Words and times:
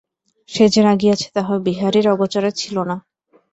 সে 0.49 0.65
যে 0.73 0.81
রাগিয়াছে, 0.81 1.27
তাহা 1.35 1.53
বিহারীর 1.67 2.05
আগোচর 2.13 2.43
ছিল 2.51 2.75
না। 2.83 2.95